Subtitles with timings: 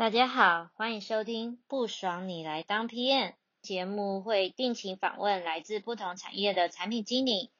[0.00, 3.28] 大家好，欢迎收听《不爽你来当 PM》
[3.60, 7.50] 节目，会定期访问来自不同产业的产品经理，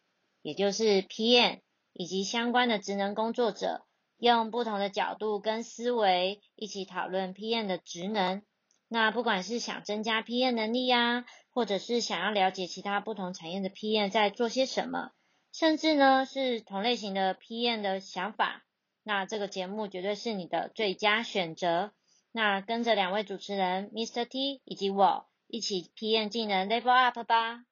[0.40, 1.60] 也就是 PM
[1.92, 3.84] 以及相关的职能工作者，
[4.16, 8.40] 用不同的角度跟思维一起讨论 PM 的职能。
[8.88, 15.10] 那不管是想增加 PM 能力呀，或者是想要了解其他不同产业的 PM 在做些什么，
[15.52, 18.64] 甚至呢是同类型的 PM 的想法，
[19.02, 21.92] 那这个节目绝对是你的最佳选择。
[22.32, 24.24] 那跟着两位主持人 Mr.
[24.24, 27.64] T 以及我一起体验技能 Level Up 吧。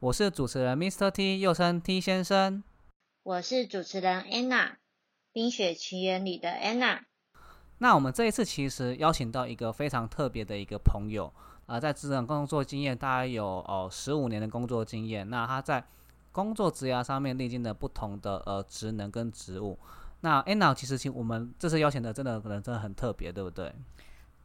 [0.00, 1.10] 我是主持人 Mr.
[1.10, 2.62] T，又称 T 先生。
[3.22, 4.72] 我是主持人 Anna，
[5.32, 7.04] 《冰雪奇缘》里的 Anna。
[7.82, 11.30] 那我们这一次其实邀请到一个非常特别的一个朋友，
[11.66, 15.28] 啊，在职场工作经验大概有哦十五年的工作经验。
[15.28, 15.84] 那他在
[16.30, 19.76] 工作职涯上面历经了不同的呃职能跟职务。
[20.20, 23.74] 那 Anna 其实请我们这次邀请的真的可能真的很特别，对不对？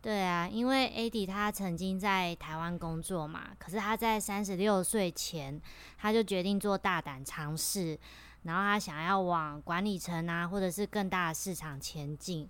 [0.02, 5.62] 对啊，因为 AD 他曾经在台湾工作嘛，可是他在三十六岁前
[6.00, 8.00] 他就决定做大胆尝试，
[8.42, 12.50] 然后他想要往管理层啊，或者是更大的市场前进。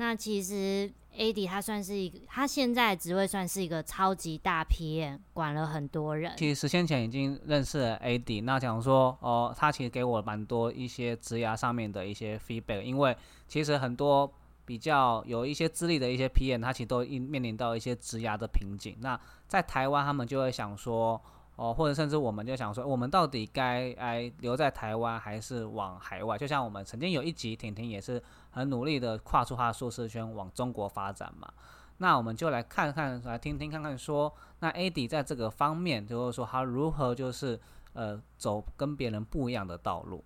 [0.00, 6.32] 那其实 AD 他算是一个，他现在职位算是一个超级大 PM，管了很多人。
[6.38, 13.14] 其实先前已经认识了 AD，那讲说哦，他其实给我蛮多一些职涯上面的一些 feedback，因为
[13.46, 14.32] 其实很多
[14.64, 18.96] 比较有一些资历的一些 PM，他其实都面临到一些职涯的瓶颈。
[19.00, 21.20] 那在台湾，他们就会想说。
[21.56, 26.38] 哦，或者甚至我们就想说，我们到底该哎留在台湾还是往海外？
[26.38, 31.52] 就像我们曾经有一集，婷婷也是很努力的跨出他的舒适圈往中国发展嘛。
[31.98, 37.60] 那我们就来看看，来听听看看，说那 AD 在这个方面，就是说他如何就是
[37.92, 40.24] 呃走跟别人不一样的道路。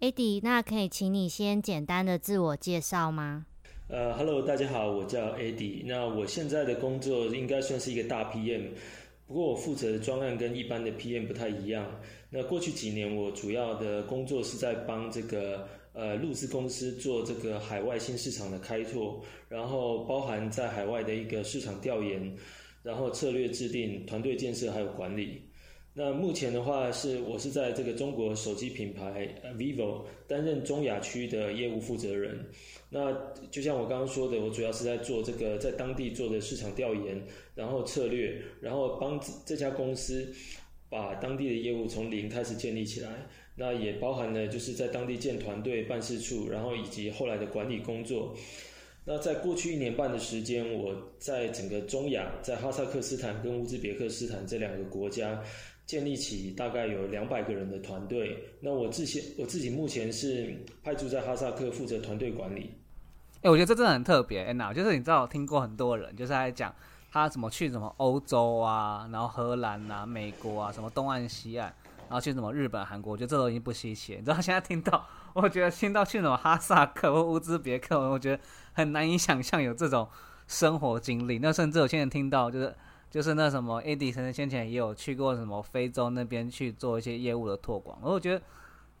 [0.00, 3.46] AD，那可以请你先简单的自我介绍吗？
[3.88, 5.82] 呃，Hello，大家好，我叫 AD。
[5.86, 8.74] 那我现在的工作应该算是一个大 PM。
[9.26, 11.84] 不过我负责的专案跟一般的 PM 不太一样。
[12.30, 15.66] 那过去几年我主要的工作是在帮这个
[15.98, 22.32] 呃入资公司做这个海外新市场的开拓，然后包含在海外的一个市场调研，
[22.84, 25.42] 然后策略制定、团队建设还有管理。
[25.94, 32.38] 那目前的话是我是在这个中国手机品牌 vivo 担任中亚区的业务负责人。
[32.88, 33.12] 那
[33.50, 37.20] 就像我刚刚说的，我主要是在做这个在当地做的市场调研，
[37.56, 40.32] 然后策略，然后帮这家公司
[40.88, 43.26] 把当地的业务从零开始建立起来。
[43.58, 48.34] 那也包含了就是在当地建团队、办事处，然后以及后来的管理工作。
[49.04, 55.42] 那在过去一年半的时间，我在整个中亚，在哈萨克斯坦跟乌兹别克斯坦这两个国家。
[55.88, 58.36] 建立起大概有两百个人的团队。
[58.60, 60.54] 那我自己我自己目前是
[60.84, 62.70] 派驻在哈萨克负责团队管理。
[63.40, 64.42] 哎，我觉得这真的很特别。
[64.42, 66.74] 安娜，就是你知道，我听过很多人就是在讲
[67.10, 71.74] 他怎么去什么欧洲啊，然后荷兰啊、美国啊，什么东岸西岸，
[72.08, 74.16] 然后去什么日本、韩国，我觉得这都已经不稀奇。
[74.16, 78.42] 你知道现在听到，我觉得听到去什么哈萨克或乌兹别克，我觉得
[78.72, 80.08] 很难以想象有这种
[80.46, 81.38] 生活经历。
[81.38, 82.74] 那甚至我现在听到就是。
[83.10, 88.44] 就是那什么，AD 先生先前也有去过什么非洲那边去做一些业务的拓广，我觉得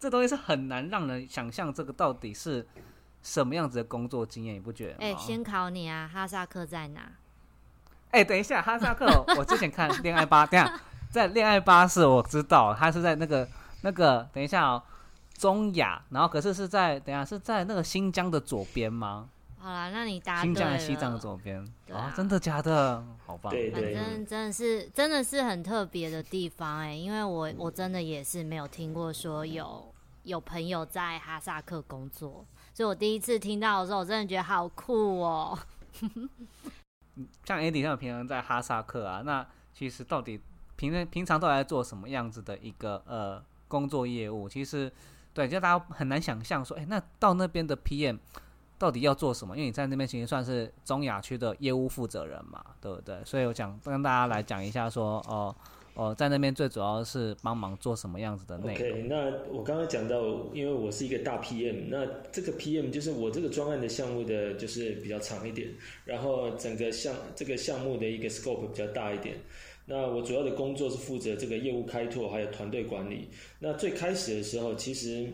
[0.00, 2.66] 这东西是很难让人想象这个到底是
[3.20, 5.04] 什么样子的工作经验，你不觉得？
[5.04, 7.12] 哎，先考你啊，哈萨克在哪？
[8.12, 10.80] 哎，等一下，哈萨克，我之前看恋爱吧，等下
[11.10, 13.48] 在恋爱巴士，我知道他是在那个
[13.82, 14.82] 那个，等一下哦，
[15.34, 19.28] 中亚，然后可是是在等一下是在那个新疆的左边吗？
[19.60, 21.58] 好啦，那你答新疆的西藏的左边
[21.92, 23.04] 啊，真的假的？
[23.26, 23.50] 好棒！
[23.50, 29.92] 对对，反正真的是真的是很特别的地方哎，因为我我真的也是没有听过说有
[30.22, 35.58] 有朋友在哈萨克工作，所以我第一次听到的时候，我真的觉得好酷哦。
[37.44, 39.44] 像 Andy 像平常在哈萨克啊，那
[39.74, 40.40] 其实到底
[40.78, 44.48] 平平常都在做什么样子的一个呃工作业务？
[44.48, 44.90] 其实
[45.34, 48.18] 对，就大家很难想象说，哎，那到那边的 PM。
[48.80, 49.56] 到底要做什么？
[49.56, 53.16] 因为你在那边其实算是中亚区的业务负责人嘛，对不对？
[53.24, 55.52] 所以我讲跟大家来讲一下，说哦
[55.94, 58.74] 哦，在那边最主要是帮忙做什么样子的内容。
[58.74, 60.20] OK，那我刚刚讲到，
[60.54, 65.70] 因为我是一个大 PM，那这个 PM 就是我这个专案的项目的就是比较长一点，
[66.04, 69.38] 然后整个项这个项目的一个 scope 比较大一点。
[69.88, 73.26] 那我主要的工作是负责这个业务开拓还有团队管理。
[73.58, 75.26] 那最开始的时候，其实。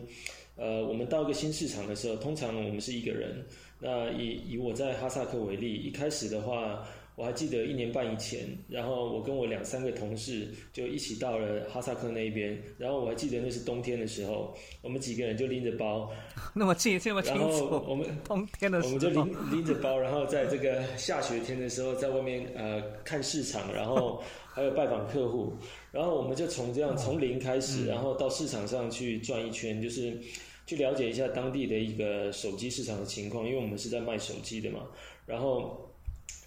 [0.57, 3.45] 呃，我们到一个新市场的时候，通常我们是一个人。
[3.77, 6.81] 那以以我在哈萨克为例，一开始的话，
[7.17, 16.09] 我还记得一年半以前，然后我跟我两三个同事就一起到了哈萨克那边，然后我还记得那是冬天的时候，我们几个人就拎着包，
[16.55, 24.23] 那么近这么清然楚，后我们冬天的时候，我们就拎拎着包，然后在这个下雪天的时候，在外面呃看市场，然后
[24.55, 25.51] 还有拜访客户，
[25.91, 30.17] 然后我们就从这样从零开始，然后到市场上去转一圈，就是
[30.65, 34.87] 去了解一下当地的一个手机市场的情况，因为我们是在卖手机的嘛，
[35.25, 35.91] 然后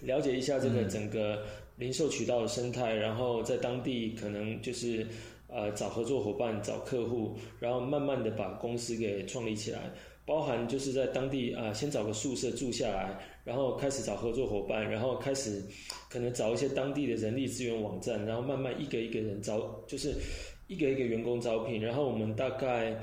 [0.01, 1.43] 了解一下这个整个
[1.77, 5.05] 零售渠道的生态，然后在当地可能就是
[5.47, 9.91] 呃找合作伙伴、找客户，然后慢慢的把公司给创立起来。
[10.29, 15.59] 包含就是在当地啊、先找个宿舍住下来，然后开始找合作伙伴，然后开始
[16.07, 20.13] 可能找一些当地的人力资源网站，然后慢慢一个一个人招，就是
[20.67, 22.95] 一个一个员工招聘，然后我们大概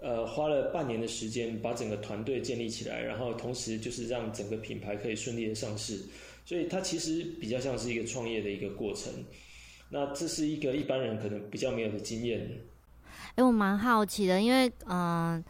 [0.00, 6.00] 呃花了半年的时间把整个团队建立起来，然后同时就是让整个品牌可以顺利的上市，
[6.46, 9.12] 所以它其实比较像是一个创业的一个过程。
[9.90, 12.50] 那这是一个一般人可能比较没有的经验。
[13.34, 15.44] 哎、我蛮好奇的，因为嗯、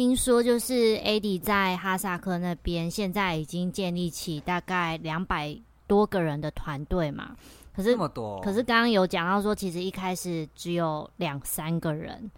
[0.00, 5.54] 听说就是 AD 在哈萨克那边现在已经建立起大概两百
[5.86, 7.36] 多个人的团队嘛，
[7.76, 7.94] 可是
[8.42, 12.30] 可是刚刚有讲到说，其实一开始只有两三个人，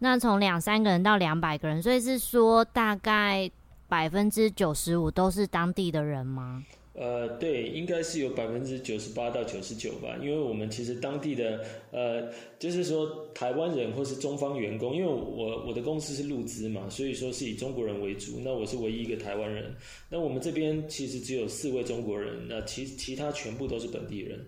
[0.00, 3.48] 那从两三个人到两百个人，所以是说大概
[3.86, 6.64] 百分之九十五都是当地的人吗？
[6.94, 19.74] 呃，对，应该是有百分之九十八到九十九吧，因为我们其实当地的呃，就是说台湾人或是中方员工，因为我我的公司是入资嘛，所以说是以中国人为主，那我是唯一一个台湾人，
[20.08, 24.46] 那我们这边其实只有四位中国人，那其其他全部都是本地人。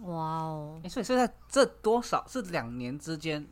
[0.00, 3.42] 哇哦，诶所以现在这多少是两年之间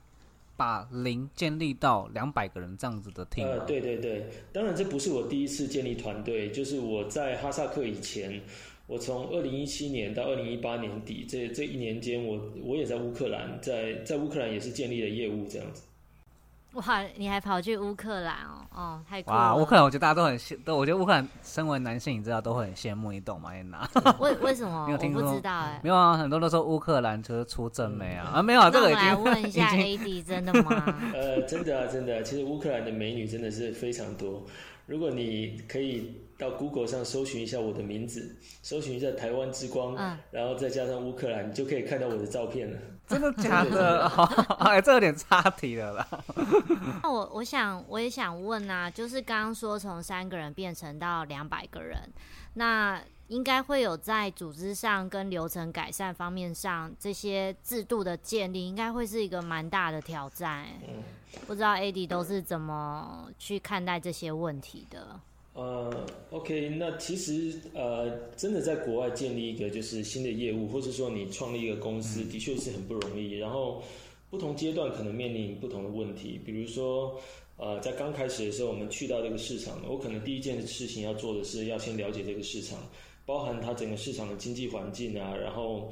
[0.56, 8.40] 把零建立到两百个人这样子的 team 呃，对对对，当然这不是我第一次建立团队，就是我在哈萨克以前，
[8.86, 15.82] 我从二零一七年到二零一八年底这这一年间，我我也在乌克兰，在在乌克兰也是建立了业务这样子。
[16.74, 19.36] 哇，你还跑去乌克兰哦，哦，太酷了！
[19.36, 23.50] 哇，乌克兰我觉得大家都很羡，都我觉得乌克兰身为男性，你知道都会很羡慕，你懂吗？
[23.54, 23.88] 安娜？
[24.18, 24.84] 为为什么？
[24.88, 31.00] 你有听说我不知道哎、没有啊，很多都说乌克兰就是出正美啊，啊没有啊，这个已那我来问经一下 已经 AD，真的吗？
[31.14, 34.42] 呃，真的啊，真的啊、其实乌克兰的美女真的是非常多。
[34.86, 42.78] 如果你可以到 Google 上搜寻一下我的名字，搜寻一下台湾之光，嗯然后再加上乌克兰，你就可以看到我的照片了。
[43.06, 44.08] 真的假的？
[44.08, 44.24] 好，
[44.64, 46.08] 哎，这有点差题了啦。
[47.02, 51.98] 那我我想我也想问啊，就是刚刚说从三个人变成到两百个人，
[52.54, 61.02] 那应该会有在组织上跟流程改善方面上这些制度的建立，应该会是一个蛮大的挑战欸、嗯
[61.48, 65.18] 不知道 AD 都是怎么去看待这些问题的？
[65.54, 73.34] 呃，OK，那其实呃，真的在国外建立一个就是新的业务，或者说你创立一个公司，的确是很不容易。
[73.38, 73.80] 然后
[74.30, 77.16] 不同阶段可能面临不同的问题，比如说
[77.56, 82.80] 呃，在刚开始的时候，我们去到这个市场，我可能第一件事情要做的是要先了解这个市场，
[83.24, 85.88] 包含它整个市场的经济环境啊，然后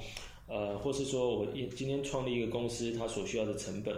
[0.49, 3.95] 呃，或是说我一今天创立一个公司，它所需要的成本。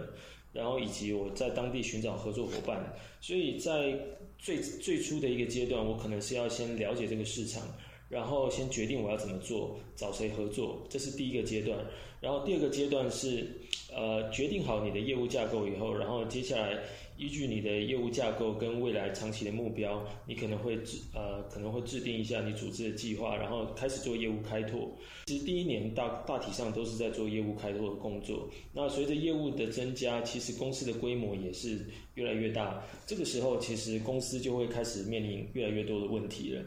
[0.55, 3.99] 然后以及我在当地寻找合作伙伴，所以在
[4.39, 7.61] 最最初的一个阶段，我可能是要先了解这个市场，
[8.09, 11.77] 然后先决定我要怎么做，找谁合作，这是第一个阶段。
[12.21, 13.47] 然后第二个阶段是，
[13.93, 16.79] 呃，决定好你的业务架构以后，然后接下来
[17.17, 24.89] 依据你的业务架构跟未来长期的目标，你可能会制呃可能会制定一下你组织的计划，然后开始做业务开拓。
[25.25, 28.49] 其实第一年大大体上都是在做业务开拓的工作。
[28.73, 31.85] 那随着业务的增加，其实公司的规模也是
[32.15, 32.83] 越来越大。
[33.05, 36.63] 这个时候，其实公司就会开始面临越来越多的问题了。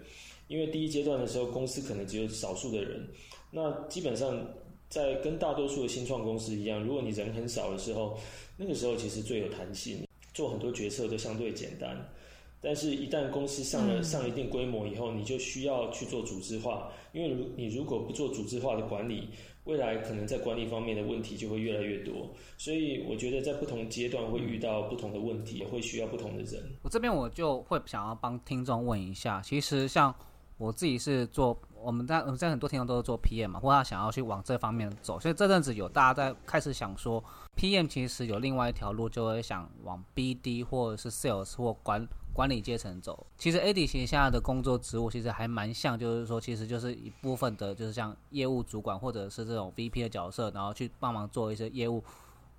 [0.48, 3.08] 因为第一阶段的时候，公司可能只有少数的人，
[3.50, 4.44] 那基本上
[4.88, 8.18] 在跟大多数的新创公司一样，如果你人很少的时候，
[8.56, 11.96] 那个时候其实最有弹性，做很多决策都相对简单。
[12.60, 19.28] 但是，一旦公司上了上一定规模以后，你就需要去做组织化，因为如你如果不做组织化的管理，
[19.62, 22.28] 未来可能在管理方面的问题就会越来越多。
[22.56, 26.60] 所以，我觉得在不同阶段会遇到不同的问题，也会需要不同的人。
[26.82, 30.12] 我这边我就会想要帮听众问一下，其实像
[30.58, 37.22] 我自己是做，我们在我们在很多听众都是做 PM 嘛，或他想要去往这方面走，所以这阵子有大家在开始想说
[37.56, 43.26] ，PM 其实有另外一条路，就会想往 BD 或者是 Sales 或管管理阶层走。
[43.38, 52.02] 其实 AD 其实现在的工作职务其实还蛮像，就是说其实就是一部分的，就是像业务主管或者是这种 VP 的角色，然后去帮忙做一些业务。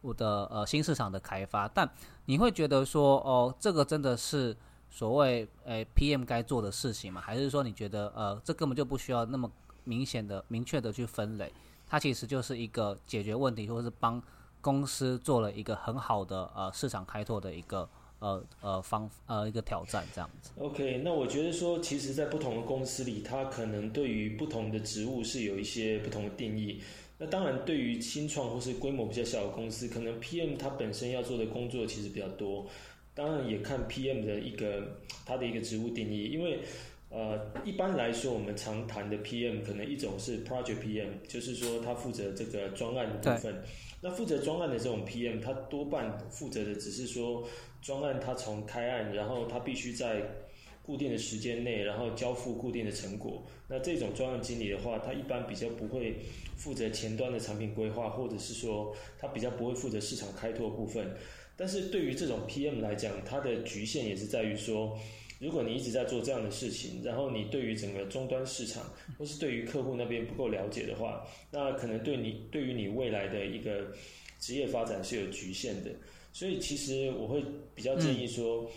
[0.01, 1.89] 我的呃新市场的开发，但
[2.23, 4.55] 你会觉得说哦，这个真的是
[4.89, 7.21] 所谓诶 PM 该做的事情吗？
[7.21, 9.49] 还是说你觉得呃这根本就不需要那么
[9.83, 11.51] 明显的、明确的去分类，
[11.87, 14.21] 它其实就是一个解决问题，或者是帮
[14.61, 17.87] 公司做了一个很好的呃市场开拓的一个
[18.19, 20.51] 呃呃方呃一个挑战这样子。
[20.57, 26.81] OK，那我觉得说，其实，在不同的公司里，它可能对于不同的职务是有一些不同的定义。
[27.17, 32.65] 那当然，对于新创或是规模比较小的公司，可能 PM 它本身要做的工作其实比较多。
[33.19, 34.81] 当然，也看 PM 的一个
[35.25, 36.59] 它的一个职务定义，因为
[37.09, 43.61] 呃，一般来说，我们常谈的 PM 可能一种是 Project PM，就是说他负责这个专案部分。
[43.99, 47.45] 那负责专案的这种 PM，他多半负责的只是说
[47.81, 50.21] 专案他从开案，然后他必须在
[50.85, 53.43] 固定的时间内，然后交付固定的成果。
[53.67, 56.15] 那这种专案经理的话，他一般比较不会
[56.55, 61.05] 负责前端的产品规划，或者是说他比较不会负责市场开拓部分。
[61.59, 64.97] 但是对于这种 PM 来讲，它的局限也是在于说，
[65.39, 73.91] 如果你一直在做这样的事情，然后你对于整个终端市场或是对于客户那边不够了解的话，那可能对你对于你未来的一个
[74.39, 75.91] 职业发展是有局限的。
[76.31, 77.43] 所以其实我会
[77.75, 78.71] 比较建议说，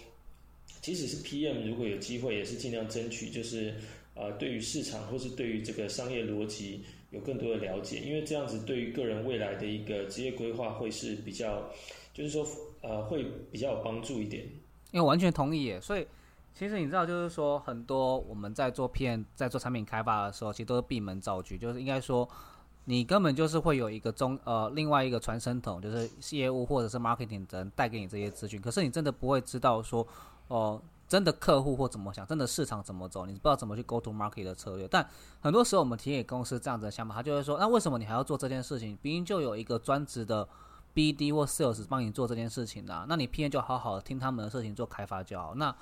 [0.81, 3.73] 即使是 PM，如果有机会，也是尽量争取，就是
[4.17, 6.81] 呃，对于市场或是对于这个商业逻辑
[7.13, 11.71] 有更多的了解，因为这样子对于个人未来的一个职业规划会是比较，
[12.13, 12.45] 就是说
[12.83, 14.47] 呃，会比较有帮助一点。
[14.91, 16.07] 因为完全同意，所以
[16.53, 22.29] 其实你知道，就是说很多我们在做 PM 在做产品开发的时候，其实都是闭门造车，就是应该说
[22.85, 30.07] 你根本就是会有一个中呃另外一个传声筒，就是业务或者是 marketing 的人带给你这些资讯，可是你真的不会知道说
[30.49, 34.87] 哦、真的客户或怎么想，真的市场怎么走，你不知道怎么去 go to market 的策略。
[34.87, 35.09] 但
[35.41, 38.99] 很多时候我们提给公司这样子的想法，他就会说，那为什么你还要做这件事情？
[39.01, 40.47] 毕竟就有一个专职的
[40.95, 45.55] BD 或 Sales 帮你做这件事情的、那你 PM 就好好听他们的事情做开发就好。
[45.55, 45.75] 那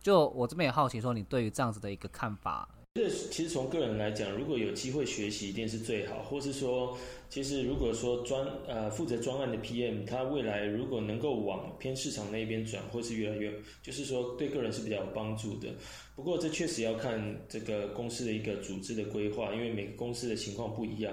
[0.00, 6.22] 就我这边也好奇说，你对于这样子的一个看法，这其实从个人来讲，如果有机会学习，一定是最好。
[6.22, 6.96] 或是说，
[7.28, 15.68] 其实如果说专呃负责专案的 PM，他未来如果能够往偏市场那边转，或是越来越，就是说对个人是比较有帮助的。
[16.14, 21.12] 不过这确实要看这个公司的一个组织的规划，因为每个公司的情况不一样。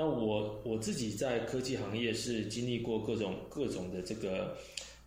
[0.00, 4.56] 那我我自己在科技行业是经历过各种各种的这个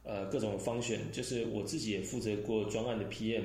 [0.03, 3.41] 呃各种方选，就是我自己也负责过专案的 PM，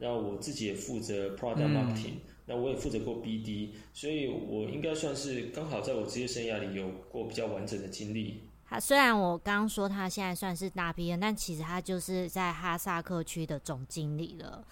[0.00, 2.14] 然后我自己也负责 product marketing，、
[2.46, 8.40] 那我也负责过 BD，所以我应该算是刚好在我职业生涯里有过比较完整的经历。
[8.68, 14.66] 他虽然我刚刚说他现在算是大 PM，但其实他就是在哈萨克区的总经理了，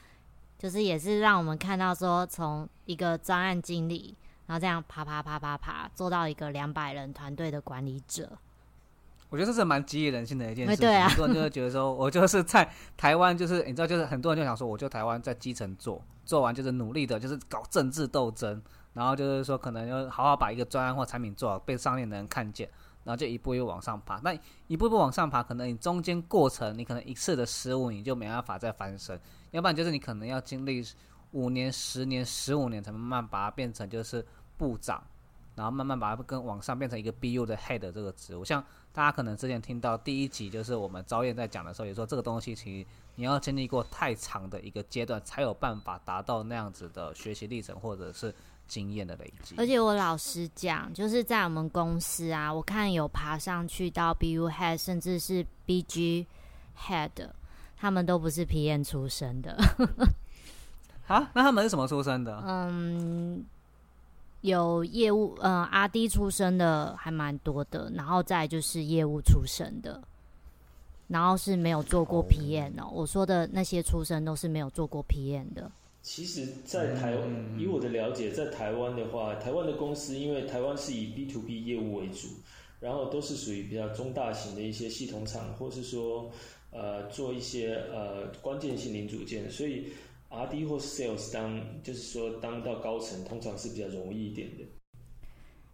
[0.59, 4.17] 就是也是让我们看到说从一个专案经理，
[4.47, 8.31] 然后这样爬爬爬爬爬，做到一个两百人团队的管理者。
[9.29, 10.87] 我觉得这是蛮激励人心的一件事情。
[10.87, 18.63] 对啊很多人就会觉得说， 我就是在台湾，就是你知道，就是很多人就想说，我就台湾在基层做，做完就是努力的，就是搞政治斗争，
[18.93, 22.71] 然后就是说可能要好好把一个专案或产品做好，被上面的人看见，
[23.03, 24.21] 然后就一步一步往上爬。
[24.23, 24.33] 那
[24.69, 30.85] 一步一步往上爬，可能你中间过程，你可能一次的失误，你就没办法再翻身，要不然就是你可能要经历
[31.37, 34.25] 五年、十年、十五年，才慢慢把它变成就是
[34.57, 35.03] 部长。
[35.55, 38.63] 然后慢慢把它跟往上变成一个 BU 的 head 这个职务，像
[38.93, 48.35] 大家可能之前听到第一集，就是我们招燕在讲的时候，也说这个东西其实你要经历过太长的一个阶段，才有办法达到那样子的学习历程或者是
[48.69, 49.55] 经验的累积。
[49.57, 56.27] 而且我老实讲，就是在我们公司啊，我看有爬上去到 BU head，甚至是 BG
[56.79, 57.31] head，
[57.79, 59.57] 他们都不是 PM 出身的。
[61.07, 62.43] 啊，那他们是什么出身的？
[62.47, 63.45] 嗯，
[64.41, 70.03] 有业务，呃阿 D 出身的还蛮多的，然后再就是业务出身的，
[71.09, 72.91] 然后是没有做过 PM 哦。
[72.93, 75.71] 我说的那些出身都是没有做过 PM 的。
[76.03, 82.29] 其实，在台湾，以我的了解，在台湾的话，台湾的公司，因为台湾是以 B to B 业务为主，
[82.79, 86.31] 然后都是属于比较中大型的一些系统厂，或是说，
[86.71, 89.89] 呃，做一些呃关键性零组件，所以
[90.37, 94.65] R D 或是 Sales 当，就是说当到高层，通常是比较容易一点的。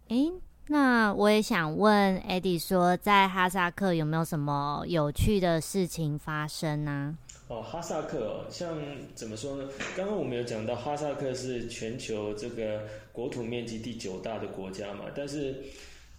[0.07, 0.31] 诶，
[0.67, 7.17] 那我也想问 Eddie 说，在哈萨克有没有什么有趣的事情发生呢、
[7.47, 8.77] 哦，哈萨克哦，像
[9.13, 9.67] 怎么说呢？
[9.97, 15.61] 刚刚我们有讲到，哈萨克是全球这个国土面积第九大的国家嘛，但是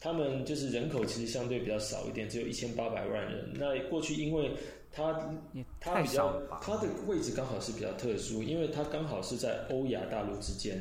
[0.01, 3.51] 他们就是人口其实相对比较少一点，只有一千八百万人。
[3.55, 4.51] 那过去因为
[4.95, 5.35] 它
[5.81, 6.41] 它比较？
[6.63, 10.81] 它的位置刚好是比较特殊，因为它刚好是在欧亚大陆之间。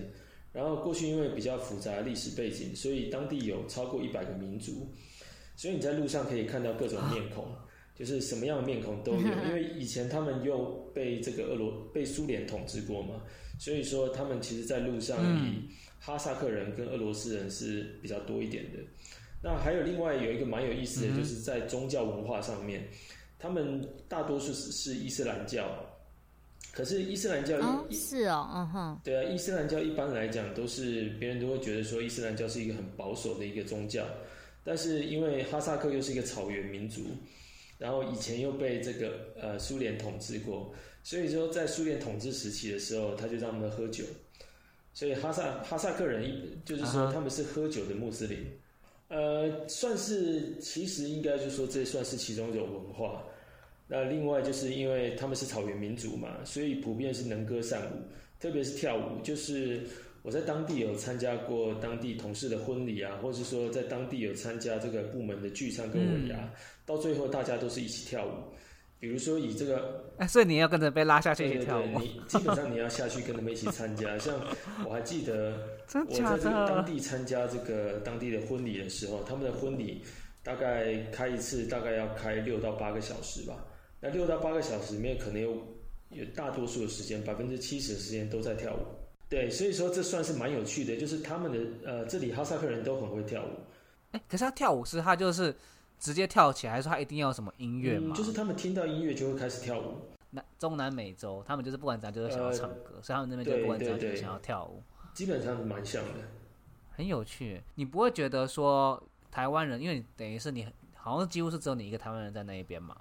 [0.52, 4.88] 然后过去因为比较复杂的历史背景，所以当地有超过一百个民族，
[5.56, 7.48] 所以你在路上可以看到各种面孔，
[7.96, 9.20] 就是什么样的面孔都有。
[9.20, 13.24] 因为 以前他们又被这个俄罗被苏联统治过嘛，
[13.58, 15.68] 所以说他们其实在路上以
[16.00, 18.78] 哈萨克人跟俄罗斯人是比较多一点的。
[19.42, 22.88] 那还有另外有一个蛮有意思的，就是在宗教文化上面，
[23.44, 25.68] 他们大多数是是伊斯兰教，
[26.72, 34.08] 可是伊斯兰教哦，是哦，嗯哼，对啊，伊斯兰教一般来讲都是别人都会觉得说伊斯兰教是一个很保守的一个宗教，
[34.64, 37.02] 但是因为哈萨克又是一个草原民族，
[37.78, 40.74] 然后以前又被这个呃苏联统治过，
[41.04, 44.06] 所以说在苏联统治时期的时候，他就让他们喝酒，
[44.94, 48.40] 所以哈萨哈萨克人一就是说他们是喝酒的穆斯林。
[49.10, 53.22] 呃，算是，其实应该就说这算是其中一种文化。
[53.88, 57.96] 那另外就是因为他们是草原民族嘛，所以普遍是能歌善舞，
[58.40, 59.22] 特别是跳舞。
[59.22, 59.82] 就是
[60.22, 66.50] 我在当地有参加过当地同事的婚礼啊，或者是说在当地有参加这个部门的聚餐跟尾牙，
[66.86, 68.32] 到最后大家都是一起跳舞。
[69.00, 74.18] 比如说以这个，哎，所以你要跟着被拉下去对对跳舞对，，你基本上你要下去跟他们一起参加。
[74.18, 74.40] 像
[74.88, 75.54] 我还记得。
[75.94, 76.86] 我在这个当？
[76.86, 80.02] 地参加这个当地的婚礼的时候，他们的婚礼
[80.42, 83.64] 大概开一次大概要开六到八个小时吧。
[84.04, 85.56] 那六到八个小时里面，可能有
[86.10, 88.80] 有大多数的时间，百分之七十的时间都在跳舞。
[89.30, 93.50] 对，所以说这算是蛮有趣的，就是他们的呃，这里哈萨克人都很会跳舞，
[94.12, 95.56] 哎，可是他跳舞是他就是
[95.98, 98.14] 直接跳起来，还是说他一定要什么音乐吗？
[98.14, 99.96] 嗯，就是他们听到音乐就会开始跳舞。
[100.32, 104.84] 南中南美洲，他们就是不管怎样就是想要唱歌，所以他们那边就不管怎样就是想要跳舞，
[105.14, 106.10] 基本上是蛮像的。
[106.92, 107.62] 很有趣。
[107.76, 112.96] 你不会觉得说台湾人，因为等于是你好像几乎是只有你一个台湾人在那一边嘛，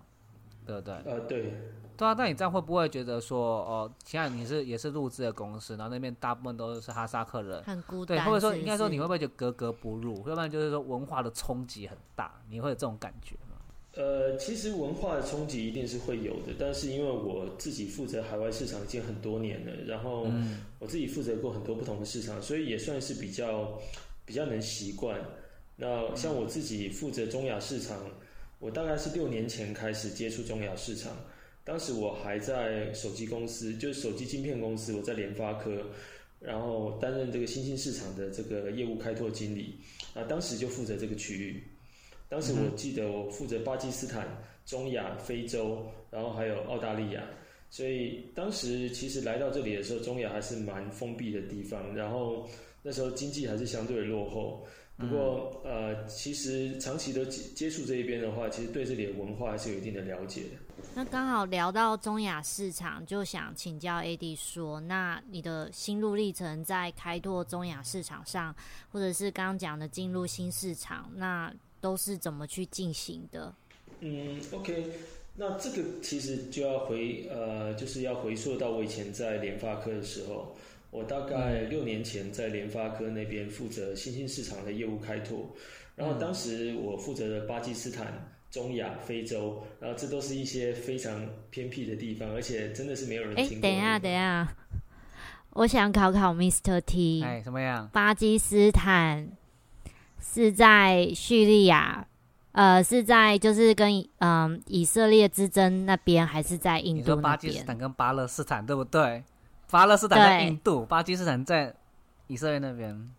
[0.66, 0.95] 对不对？
[1.04, 1.54] 呃，对，
[1.97, 8.25] 对啊，那你这样会不会觉得说，哦，现在你是也是入资的公司，然后那边大部分都是哈萨克人，对，很孤单。
[8.25, 13.57] 或者说应该说你会不会觉得格格不入，要不然就是说文化的冲击很大，你会有这种感觉吗？
[13.95, 20.26] 呃，其实文化的冲击一定是会有的，但是因为我自己负责海外市场已经很多年了，然后
[20.78, 23.78] 我自己负责过很多不同的市场，所以也算是比较
[24.25, 25.21] 比较能习惯。
[25.76, 27.99] 那像我自己负责中亚市场，
[28.62, 31.16] 我大概是六年前开始接触中亚市场，
[31.64, 35.84] 当时我还在手机公司，就是手机晶片公司，我在联发科，
[36.38, 39.75] 然后担任这个新兴市场的这个业务开拓经理，
[40.14, 41.60] 啊，当时就负责这个区域。
[42.28, 44.28] 当时我记得我负责巴基斯坦、
[44.64, 47.25] 中亚、非洲，然后还有澳大利亚，
[47.68, 52.48] 所以当时其实来到这里的时候，中亚还是蛮封闭的地方，然后
[52.80, 54.64] 那时候经济还是相对落后。
[54.99, 60.85] 不过呃，其实长期的接接触这一边的话，其实对这里的文化还是有一定的了解的。
[60.95, 68.55] 那刚好聊到中亚市场，就想请教 AD 说，那你的心路历程在开拓中亚市场上，
[68.93, 73.52] 或者是刚刚讲的进入新市场，那都是怎么去进行的？
[74.00, 74.93] 嗯，OK，
[75.37, 80.55] 那这个其实就要回呃，就是要回溯到我以前在联发科的时候，
[80.93, 85.49] 我大概六年前在联发科那边负责新兴市场的业务开拓，
[85.97, 93.35] 然后当时我负责的巴基斯坦、中亚、非洲，然后这都是一些非常偏僻的地方，而且真的是没有人。
[93.35, 94.47] 等一下，等一下，
[95.55, 96.78] 我想考考 Mr.
[96.83, 97.89] T，、哎，怎么样？
[97.91, 99.31] 巴基斯坦
[100.21, 102.07] 是在叙利亚，
[102.52, 107.33] 呃，是在就是跟嗯、以色列之争那边，还是在印你说度那边？
[107.33, 109.23] 巴基斯坦跟巴勒斯坦对不对？
[109.73, 111.75] 巴勒斯坦在印度，巴基斯坦在
[112.28, 113.11] 以色列那边。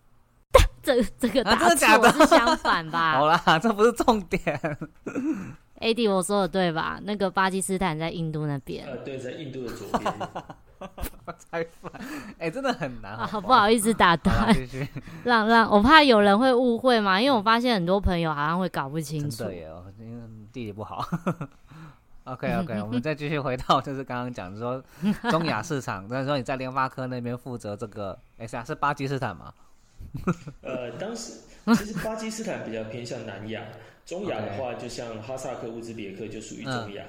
[0.83, 4.41] 这这个啊答真的假的错是相反吧 好啦， 这不是重点。
[5.79, 6.99] ？AD 我说的对吧？
[7.03, 8.85] 那个巴基斯坦在印度那边。
[8.85, 10.13] 呃，对，在印度的左边。
[11.37, 11.89] 猜反，
[12.37, 13.13] 哎，真的很难。
[13.13, 14.53] 啊，好不好意思打断，
[15.23, 19.55] 让让我怕有人会误会嘛，因为我发现很多朋友好像会搞不清楚真的。
[19.55, 21.07] 耶，哦因为地理不好。
[22.25, 24.81] OK OK， 我们再继续回到 就是刚刚讲说
[25.29, 29.53] 中亚市场， 那时候你在联发科那边负责这个，哎是啊是巴基斯坦吗？
[30.61, 31.33] 呃，当时
[31.65, 33.63] 其实巴基斯坦比较偏向南亚，
[34.05, 37.03] 中亚的话就像哈萨克、乌兹别克就属于中亚。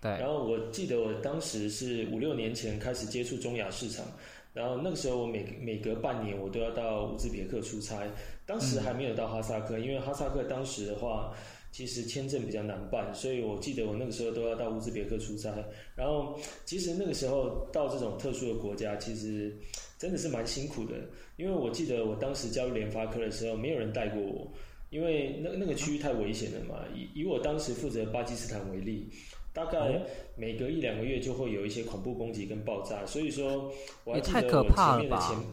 [0.00, 4.04] 对，然后我记得我当时是五六年前开始接触中亚市场，
[4.52, 8.06] 然后那个时候我每每隔半年我都要到乌兹别克出差，
[8.44, 11.32] 当时还没有到哈萨克，因为哈萨克当时的话。
[11.76, 15.52] 其实签证比较难办，所以我记得我那个时候都要到乌兹别克出差。
[15.94, 16.34] 然后
[16.64, 19.54] 其实那个时候到这种特殊的国家，其实
[19.98, 20.94] 真的是蛮辛苦的。
[21.36, 24.50] 因为我记得我当时加入联发科的时候，没有人带过我，
[24.88, 26.82] 因为那那个区域太危险了嘛。
[26.94, 29.10] 以以我当时负责巴基斯坦为例，
[29.52, 30.00] 大概
[30.34, 33.70] 每隔一两个月就会有一些恐怖攻击跟爆炸，所以说
[34.04, 35.44] 我还记得我可怕了前面的前吧。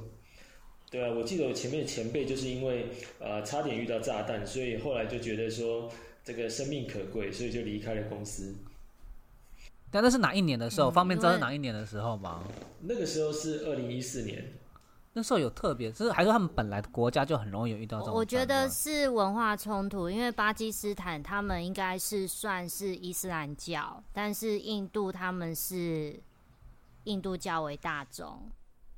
[0.89, 2.85] 对啊，我记得我前面的前辈就是因为
[3.19, 5.91] 呃差点遇到炸弹，所以后来就觉得说
[6.23, 8.55] 这个生命可贵，所以就离开了公司。
[9.91, 10.89] 但那是哪一年的时候？
[10.89, 12.43] 嗯方便知道是哪一年的时候吗？
[12.81, 14.53] 那个时候是二零一四年，
[15.13, 18.15] 那时候有特别，就是还是他们本来的国家就很容易有遇到这种？
[18.15, 26.19] 我觉得是文化冲突，因为巴基斯坦他们应该是算是伊斯兰教，但是印度他们是
[27.03, 28.49] 印度教为大宗，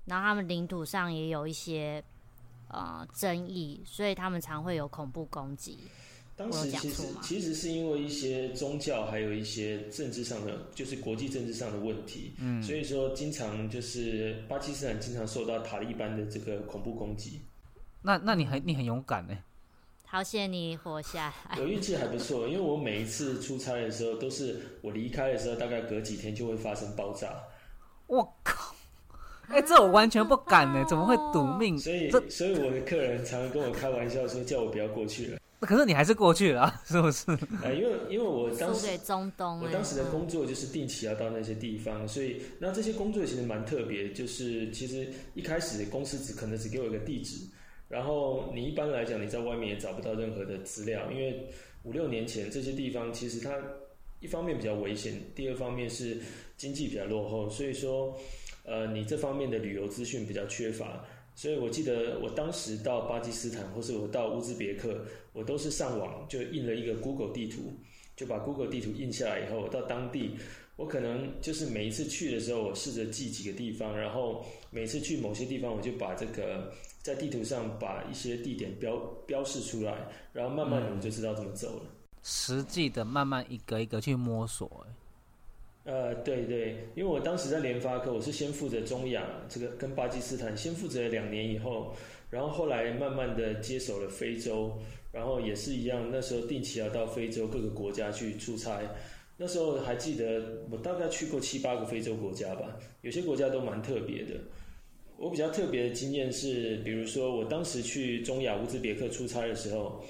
[0.06, 2.02] 然后他们领土上也有一些
[2.70, 5.80] 呃争议，所以他们常会有恐怖攻击。
[6.38, 17.40] 当时其实其实是因为一些宗教，还有一些政治上的，就是国际政治上的问题，嗯，所以说经常就是巴基斯坦经常受到塔利班的这个恐怖攻击。
[18.02, 19.38] 那那你很你很勇敢呢？
[20.08, 21.58] 好谢你活下来。
[21.60, 27.34] 我运气还不错，因为我每一次出差的时候，都是我离开的时候，大概隔几天就会发生爆炸。
[28.08, 28.76] 我靠！
[29.48, 31.78] 哎，这我完全不敢呢，怎么会赌命？
[31.80, 35.40] 所以所以我的客人常常跟我开玩笑说，叫我不要过去了。
[35.62, 37.26] 可是你还是过去了， 是不是？
[37.64, 44.12] 呃，因为因为我当时给中东，我当时的工作就是定期要到那些地方，所以那这些工作其实蛮特别。
[44.14, 47.38] 就是其实一开始公司只可能只给我一个地址，
[47.90, 51.48] 然后你一般来讲你在外面也找不到任何的资料，因为
[51.84, 53.56] 五六年前这些地方其实它
[54.20, 56.18] 一方面比较危险，第二方面是
[56.58, 58.18] 经济比较落后，所以说
[58.66, 61.04] 呃你这方面的旅游资讯比较缺乏。
[61.38, 65.02] 所以我记得我当时到巴基斯坦，或是我到乌兹别克，
[65.36, 67.74] 我都是上网就印了一个 Google 地图，
[68.16, 70.32] 就把 Google 地图印下来以后，到当地，
[70.78, 76.72] 我可能就是每一次去的时候，我试着记几个地方，然后每次去某些地方，我就把这个
[77.02, 78.96] 在地图上把一些地点标
[79.28, 81.84] 标示出来，然后慢慢的就知道怎么走了。
[82.24, 84.88] 实际的慢慢一个一个去摸索。
[85.84, 91.94] 呃，对对，因为我当时在联发科，我是先负责中亚这个跟巴基斯坦，先负责了两年以后，
[92.32, 94.76] 然后后来慢慢的接手了非洲，
[95.16, 98.82] 然后也是一样，那时候定期要到非洲各个国家去出差，
[99.38, 104.32] 那时候还记得我大概去过七八个非洲国家吧，有些国家都蛮特别的。
[105.18, 110.04] 我比较特别的经验是，比如说我当时去中亚乌兹别克出差的时候，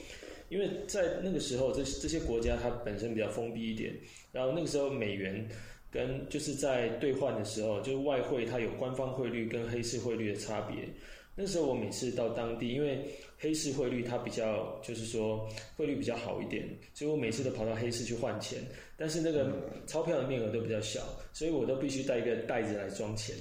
[0.49, 3.93] 因为在那个时候这这些国家它本身比较封闭一点。
[4.31, 5.47] 然后那个时候美元
[5.91, 10.89] 跟就是在兑换的时候，就是外汇它有官方汇率跟黑市汇率的差别。
[11.35, 13.05] 那时候我每次到当地，因为
[13.37, 15.45] 黑市汇率它比较就是说
[15.75, 18.59] 汇率比较好一点，所以我每次都跑到黑市去换钱。
[18.97, 19.51] 但是那个
[19.85, 21.01] 钞票的面额都比较小，
[21.33, 23.35] 所以我都必须带一个袋子来装钱。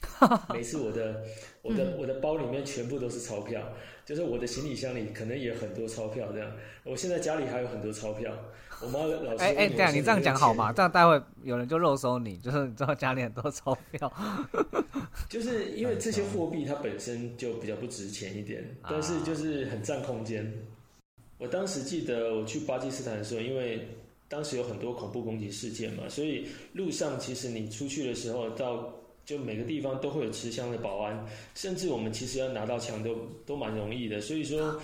[0.54, 1.22] 每次我的
[1.60, 3.70] 我的我的包里面全部都是钞票，
[4.06, 6.50] 就是我的行李箱里可能也有很多钞票这样。
[6.84, 8.32] 我现在家里还有很多钞票。
[8.82, 10.72] 我妈老师，哎哎，对啊，你这样讲好吗？
[10.72, 14.10] 这样待会有人就肉收你，就是你知道家里很多钞票。
[15.28, 20.50] 就是因为这些货币它本身就比较不值钱一点，但是就是很占空间。
[21.38, 23.86] 我当时记得我去巴基斯坦的时候，因为
[24.28, 28.92] 当时有很多恐怖攻击事件嘛，所以路上其实你出去的时候，到
[29.26, 33.14] 就每个地方都会有持枪的保安，甚至我们其实要拿到枪都
[33.44, 34.80] 都蛮容易的，所以说。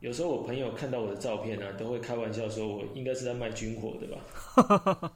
[0.00, 5.12] 有时候我朋友看到我的照片呢，都会开玩笑说我应该是在卖军火的吧？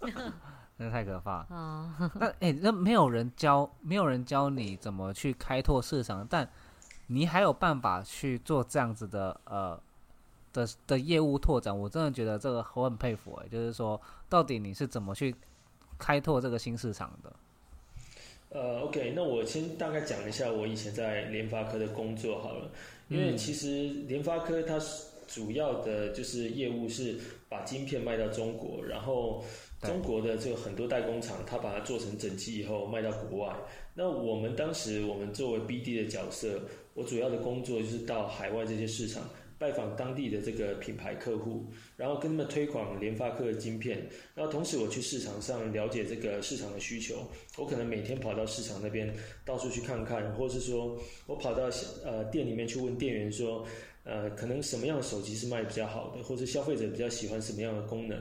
[0.80, 2.12] 那太可怕啊！
[2.20, 6.48] 那哎，那没有人教，没有人教你怎么去开拓市场，但
[7.08, 9.78] 你还有办法去做这样子的呃
[10.52, 13.48] 的的业务拓展，我真的觉得这个我很佩服哎。
[13.48, 15.34] 就是说，到底你是怎么去
[15.98, 17.32] 开拓这个新市场的？
[18.50, 22.70] 呃，OK，那我先大概讲一下我以前在联发科的工作好了。
[23.08, 24.78] 因为其实联发科它
[25.26, 27.16] 主要的就是业务是
[27.48, 29.44] 把晶片卖到中国，然后
[29.82, 33.56] 中国的这个很多代工厂，它把它做成整机以后卖到国外。
[33.94, 36.62] 那我们当时我们作为 BD 的角色，
[36.94, 39.28] 我主要的工作就是到海外这些市场。
[39.58, 41.66] 拜访当地的这个品牌客户，
[41.96, 47.16] 然后跟他们推广联发科的晶片，然后同时我去市场上了解这个市场的需求。
[47.56, 49.12] 我可能每天跑到市场那边
[49.44, 51.68] 到处去看看，或是说我跑到
[52.04, 53.66] 呃店里面去问店员说，
[54.04, 58.16] 呃，可能什么样的手机是卖比较好的，或者消费者比较喜欢什么样的功能。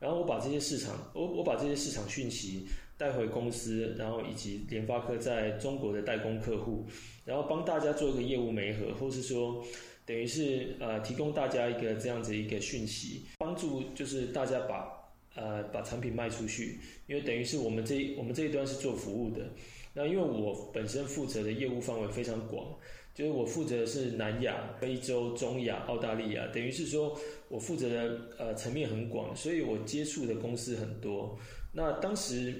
[0.00, 2.66] 然后我把这些市场，我我把这些市场讯息
[2.98, 6.84] 带回公司，然后以及联发科在中国的代工客户，
[7.24, 9.64] 然后帮大家做一个业务媒合，或是说。
[10.12, 14.86] 等于是呃提供大家一个这样子一个讯息，帮助就是大家把
[15.34, 19.48] 呃把产品卖出去，因为等于是我们这我们这一端是做服务的，
[19.94, 22.76] 那因为我本身负责的业务范围非常广，
[23.14, 31.38] 就是我负责的是南亚、非洲、中亚、澳大利亚，等于是说我负责的呃层面很广，所以我接触的公司很多。
[31.72, 32.54] 那当时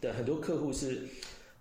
[0.00, 1.00] 的很多客户是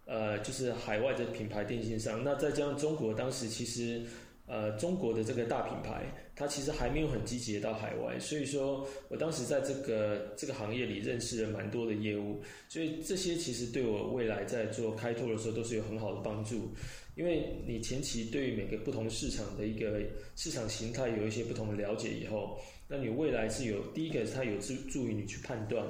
[0.06, 4.04] 呃就是海外的品牌电信商，那再加上中国当时其实。
[4.50, 6.04] 呃，中国的这个大品牌，
[6.36, 16.72] 它其实还没有很积极到海外，所以说我当时在这个这个行业里认识了蛮多的业务，所以这些其实对我未来在做开拓的时候都是有很好的帮助。
[17.16, 20.02] 因为你前期对于每个不同市场的一个
[20.36, 22.58] 市场形态有一些不同的了解以后，
[22.88, 25.86] 那你未来是有第一个它有助助于你去判断，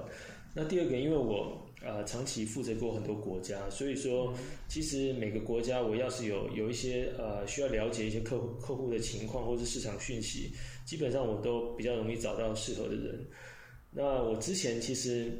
[0.53, 4.33] 那第二个因为我呃长期负责过很多国家，所以说
[4.67, 10.51] 其实每个国家我要是有有一些呃需要了解一些客户客户的情况或者市场讯息，
[10.85, 13.27] 基本上我都比较容易找到适合的人。
[13.91, 15.31] 那我之前其实。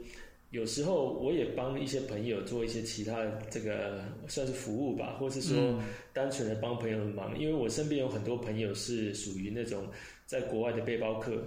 [0.52, 5.80] 有时候我也帮一些朋友做一些其他的这个算是服务吧，或是说
[6.12, 7.38] 单纯的帮朋友的忙。
[7.40, 9.86] 因为我身边有很多朋友是属于那种
[10.26, 11.40] 在国外的背包客，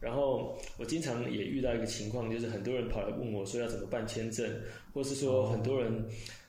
[0.00, 4.50] 然后我经常也遇到一个情况，就是很多人跑来问我说要怎么办签证，
[4.94, 6.06] 或是说很多人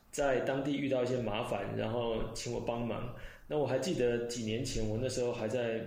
[0.10, 3.14] 在当地遇到一些麻烦，然后请我帮忙。
[3.48, 5.86] 那我还记得几年前我那时候还在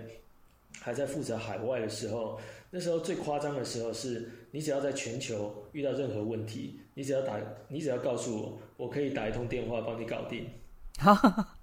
[0.79, 2.39] 还在负责海外的时候。
[2.73, 10.47] 那时候最夸张的时候是，你只要在全球遇到任何问题，你只要打，你只要告诉我，我可以打一通电话帮你搞定。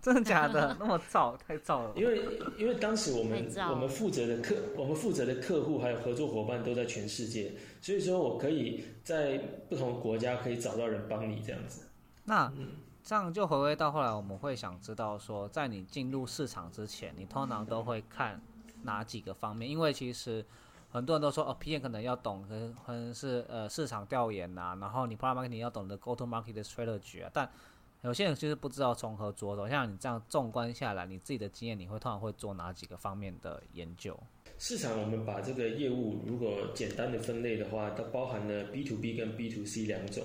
[0.02, 0.76] 真的假的？
[0.78, 1.92] 那么燥，太燥了。
[1.96, 2.20] 因为
[2.58, 11.86] 因为当时我们我们负责的客，我们负责的客户还有合作伙伴都在全世界，所以说我可以在不同国家可以找到人帮你这样子。
[12.24, 12.52] 那
[13.02, 18.42] 这样就回归到后来，我们会想知道说，在你进入市场之前，你通常都会看
[18.82, 19.70] 哪几个方面？
[19.70, 20.44] 因为其实。
[20.90, 27.50] 很多人都说哦，PM 可能要懂，可能可能是呃市场调研呐，然后你 p r o d marketing 要懂得 Go to Market 的 Strategy 啊，但
[28.00, 29.68] 有些人就是不知道从何着手。
[29.68, 34.18] 像你这样纵观下来，你自己的经验，你会通常会做哪几个方面的研究？
[34.56, 40.24] 市场我们把这个业务如果简单的分类的话，它包含了 B to B 跟 B to C 两种。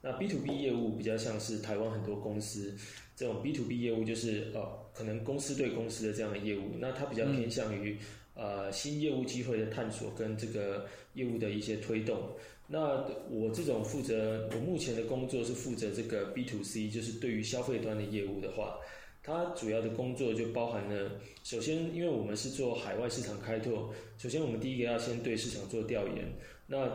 [0.00, 2.76] 那 B to B 业务比较像是台湾很多公司
[3.16, 7.98] 这种 B to B 业务，就是呃可能公司对公司的这样的业务，那它比较偏向于。
[8.34, 12.18] 呃，新业务机会的探索跟这个业务的一些推动。
[12.66, 18.78] 那我这种负责，我目前的工作是负责这个 B to C，就是对于消费端的业务的话，
[19.22, 21.12] 它主要的工作就包含了，
[21.44, 26.32] 首先，因为我们是做海外市场开拓，首先我们第一个要先对市场做调研。
[26.66, 26.90] 那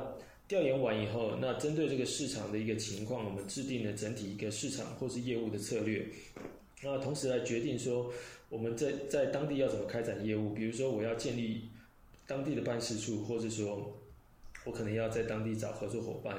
[0.48, 6.06] 调研完以后，那针对这个市场的一个情况，我们制定了整体一个市场或是业务的策略。
[6.82, 8.12] 那同时来决定说。
[8.50, 10.54] 我们在在当地要怎么开展业务？
[10.54, 11.70] 比如说，我要建立
[12.28, 13.96] 当地的办事处，或者说，
[14.66, 16.36] 我可能要在当地找合作伙伴。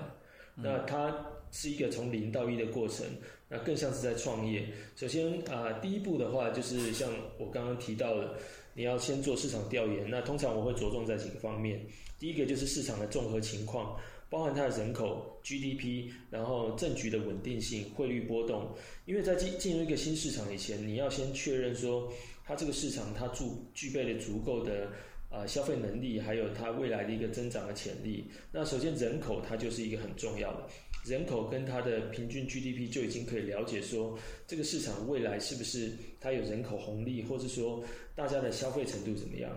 [0.57, 3.07] 那它是一个从零到一的过程，
[3.49, 4.69] 那更像是在创业。
[4.97, 8.35] 首先啊，第一步的话，就是像我刚刚提到的，
[8.75, 10.11] 你要先做市场调研。
[10.11, 11.81] 那通常我会着重在几个方面。
[12.19, 13.97] 第一个就是市场的综合情况。
[14.31, 18.73] 包含它的人口、GDP，然后政局的稳定性、汇率波动。
[19.05, 22.11] 因为在进进入一个新市场以前，你要先确认说，
[22.47, 24.89] 它这个市场它具具备了足够的
[25.31, 28.25] 呃消费能力，还有它未来的一个增长的潜力。
[28.53, 30.69] 那首先人口它就是一个很重要的，
[31.05, 34.17] 人口跟它的平均 GDP 就已经可以了解说，
[34.47, 35.91] 这个市场未来是不是
[36.21, 37.83] 它有人口红利，或者说
[38.15, 39.51] 大家的消费程度怎么样。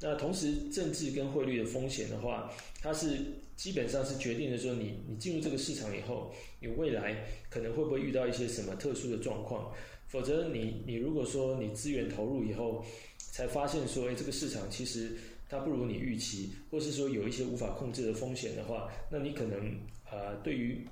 [0.00, 3.18] 那同时，政治跟汇率的风险的话，它是
[3.56, 9.72] 基本上是决定的说，你你进入这个市场以后，你未来可能会不会遇到一些什么特殊的状况？
[10.06, 12.84] 否则，你你如果说你资源投入以后，
[13.18, 15.10] 才发现说，哎，这个市场其实
[15.48, 19.76] 它不如你预期，或是说有一些无法控制的风险的话，那你可能
[20.10, 20.86] 呃，对于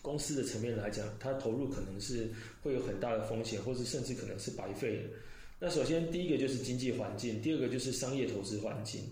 [0.00, 2.30] 公司的层面来讲，它投入可能是
[2.62, 5.02] 会有很大的风险，或是甚至可能是白费的。
[5.62, 9.02] 那首先第一个就是经济环境，第二个就是商业投资环境。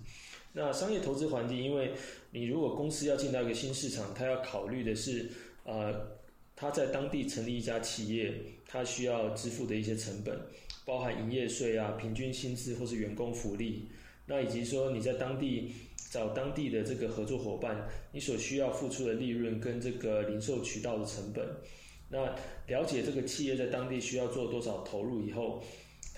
[0.50, 1.92] 那商业投资环境，因为
[2.30, 5.30] 你如果公司要进到一个新市场，它要考虑的是，
[5.64, 5.94] 呃，
[6.56, 8.32] 它在当地成立一家企业，
[8.66, 10.40] 它需要支付的一些成本，
[10.86, 13.86] 包含营业税啊、平均薪资或是员工福利，
[14.24, 15.70] 那以及说你在当地
[16.10, 21.46] 找当地的这个合作伙伴，你所需要付出的利润跟这个零售渠道的成本，
[22.08, 22.34] 那
[22.66, 25.62] 了解这个企业在当地需要做多少投入以后。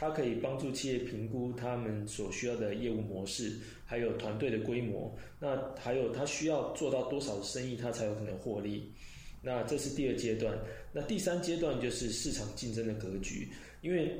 [0.00, 3.52] 它可以帮助企业评估他们所需要的业务模式，
[3.84, 5.14] 还有团队的规模。
[5.38, 8.90] 那还有它需要做到多少的生意，它才有可能获利。
[9.42, 10.58] 那这是第二阶段。
[10.90, 13.46] 那第三阶段就是市场竞争的格局，
[13.82, 14.16] 因为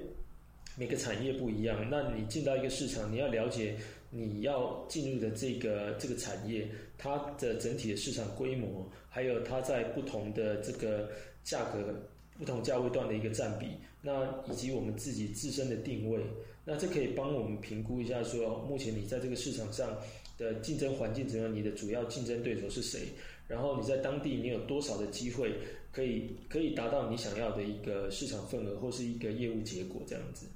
[0.77, 1.89] 每个产业不一样。
[1.91, 3.75] 那你进到一个市场，你要了解
[4.11, 11.11] 你要进入的这个这个产业，它的整体的市场规模，还有它在不同的这个
[11.43, 11.95] 价格。
[12.39, 13.67] 不同价位段的一个占比，
[14.03, 16.21] 那以及我们自己自身的定位，
[16.65, 19.97] 那这可以帮我们评估一下，说目前你在这个市场上
[20.39, 23.09] 的竞争环境怎么样，你的主要竞争对手是谁，
[23.47, 25.53] 然后你在当地你有多少的机会
[25.93, 30.47] 可以可以达到你想要的一个市场份额或是一个业务结果这样子。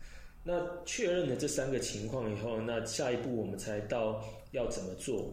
[0.43, 5.33] 那确认了这三个情况以后，那下一步我们才到要怎么做。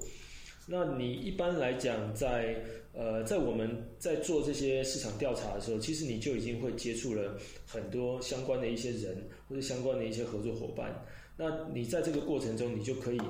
[0.66, 2.56] 那你一般来讲，在
[2.94, 11.06] 呃，在我们在做这些市场调查的时候，其实你就已经会接触了很多相关的一些人或者相关的一些合作伙伴。
[11.38, 13.22] 那你在这个过程中，你就可以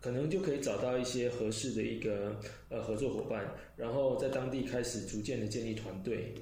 [0.00, 6.32] 可能就可以找到一些合适的一个呃合作伙伴，然后在当地开始逐渐的建立团队。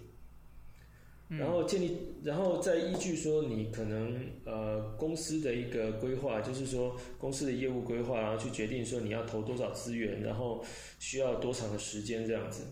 [1.29, 10.65] 然后建立，然后再依据说你可能呃公司的一个规划，就是说公司的业务规划，然后去决定说你要投多少资源，然后
[11.01, 12.63] 需要多长的时间这样子。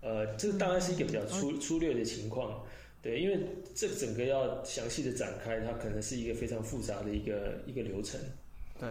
[0.00, 2.62] 呃，这个大概是一个比较粗粗略的情况，
[3.02, 3.40] 对，因为
[3.74, 8.20] 这整个要详细的展开，它可能是一个非常复杂的一个一个流程。
[8.78, 8.88] 对。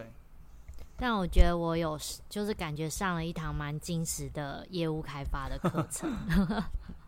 [0.96, 6.12] 但我觉得我有就是感觉上了一堂蛮精实的业务开发的课程。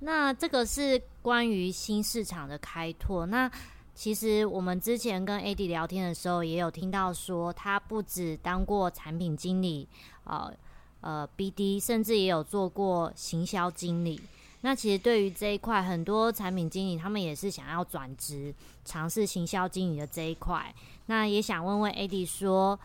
[0.00, 3.26] 那这个是关于新市场的开拓。
[3.26, 3.50] 那
[3.94, 9.88] 其实我们之前跟 AD 聊天的时候，也有听到说，他不止当过产品经理，
[10.24, 10.52] 呃
[11.00, 14.20] 呃 BD，甚至也有做过行销经理。
[14.62, 18.54] 那其实对于这一块，很多产品经理他们也是想要转职，
[18.84, 20.74] 尝试行销经理的这一块。
[21.06, 22.78] 那也想问问 AD 说，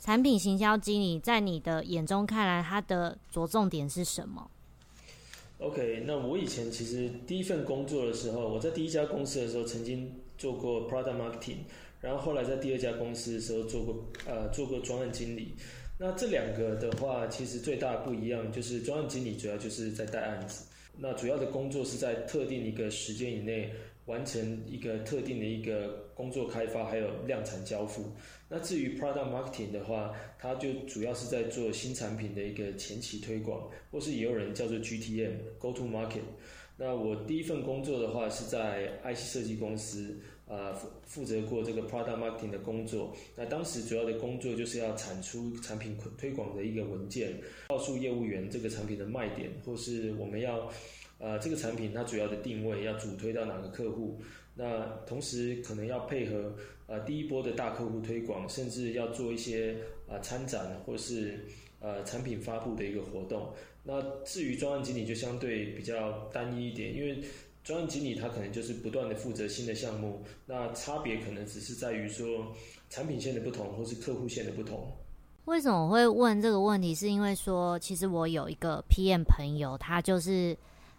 [0.00, 4.50] 产品行销经理在你的眼中看来，他的着重点是什么
[5.58, 11.56] ？OK，那我以前其实第一份工作的时候，我在第一家公司的时候曾经做过 product marketing，
[12.00, 15.54] 然后后来在第二家公司的时候做过呃做过专案经理。
[15.98, 20.64] 那这两个的话，其实最大的不一样就是专案经理主要就是在带案子，
[20.98, 23.70] 那主要的工作是在特定一个时间以内。
[24.06, 28.04] 完成一个特定的一个工作开发，还有量产交付。
[28.48, 36.22] 那至于 product marketing 的话，它就主要是在做新产品的一个前期推广，或是也有人叫做 GTM go to market。
[36.76, 43.16] 那我第一份工作的话是在 IC 设计公司，呃负负责过这个 product marketing 的工作。
[43.34, 50.70] 那当时主要的工作就是要产出产品推广的一个文件，告诉业务员这个产品的卖点，或是我们要。
[51.18, 54.20] 呃，这个产品它主要的定位要主推到哪个客户？
[54.58, 56.54] 那同时可能要配合
[56.86, 59.76] 呃第一波的大客户推广，甚至要做一些
[60.08, 61.44] 啊参展或是
[61.78, 63.52] 呃产品发布的一个活动。
[63.84, 67.22] 那至于专案经理就相对比较单一一点，因为
[67.62, 72.50] 专案经理他可能就是不断的负责新的项目，那差别可能只是在于说
[72.88, 74.90] 产品线的不同或是客户线的不同。
[75.44, 76.94] 为什么会问这个问题？
[76.94, 80.56] 是因为说其实我有一个 PM 朋友，他就是。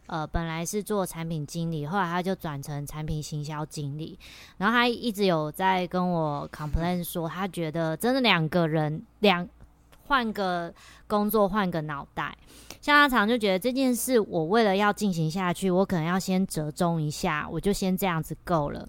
[0.07, 4.17] 呃，本来是做产品经理，后来他就转成产品行销经理。
[4.57, 9.47] 然后他一直有在跟我 complain 说，他觉得真的两个人两
[10.07, 10.73] 换个
[11.07, 12.35] 工作换个脑袋。
[12.79, 18.87] 像他常就觉得这件事，我为了要进行下去，我可能要先折中一下，我就先这样子够了。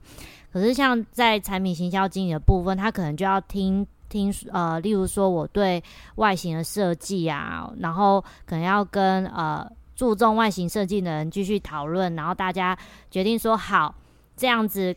[0.52, 5.82] 可是像在产品行销经理的部分，他可能就要听听呃，例如说我对
[6.14, 9.68] 外形的设计啊，然后可能要跟呃。
[9.98, 12.78] 注重外形设计的人继续讨论，然后大家
[13.10, 13.92] 决定说好，
[14.36, 14.94] 这样子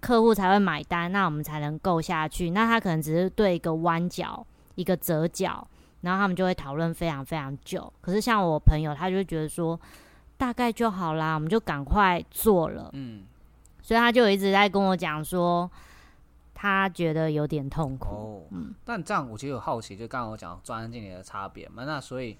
[0.00, 2.48] 客户才会买单，那我们才能够下去。
[2.48, 5.68] 那他可能只是对一个弯角、一个折角，
[6.00, 7.92] 然后他们就会讨论非常非常久。
[8.00, 9.78] 可是像我朋友，他就会觉得说
[10.38, 12.88] 大概就好啦，我们就赶快做了。
[12.94, 13.24] 嗯，
[13.82, 15.70] 所以他就一直在跟我讲说，
[16.54, 18.08] 他觉得有点痛苦。
[18.08, 22.38] 哦，嗯，但这样我其实有好奇，就刚刚我讲专案经理的差别嘛，那所以。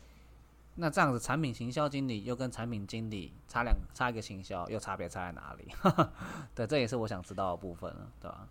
[0.80, 5.64] 那这样子，产品行销经理又跟产品经理差两差一个行销，又差别差在哪里？
[6.54, 8.48] 对，这也是我想知道的部分了，对吧？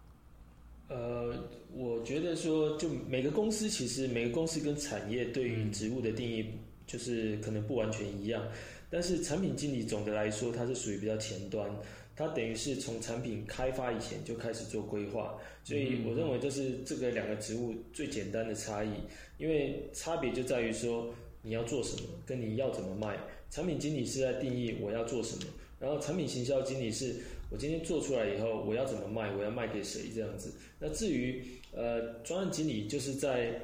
[0.90, 1.34] 呃，
[1.74, 6.46] 我觉得说，就每个公司其实每个公司跟产业对于职务的定义，
[6.86, 8.44] 就是可能不完全一样。
[8.90, 11.74] 但是产品经理总的来说，它是属于比较前端，
[12.14, 18.92] 它等于是从产品开发以前就开始做规划，所以我认为这是这个两个职务最简单的差异，
[19.38, 21.10] 因为差别就在于说。
[21.48, 22.10] 你要做什么？
[22.26, 23.18] 跟你要怎么卖？
[23.50, 25.44] 产品经理是在定义我要做什么，
[25.80, 27.16] 然后产品行销经理是
[27.50, 29.34] 我今天做出来以后我要怎么卖？
[29.34, 30.12] 我要卖给谁？
[30.14, 30.54] 这样子。
[30.78, 33.62] 那至于呃专案经理，就是在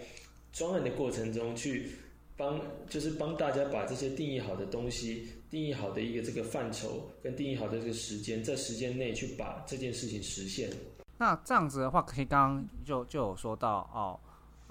[0.54, 1.92] 专案的过程中去
[2.38, 10.70] 帮，就是帮大家把这些定义好的东西、定义好的一个这个范畴跟定义好的这个时间，在时间内去把这件事情实现。
[11.18, 14.18] 那这样子的话，可以刚刚就就有说到哦。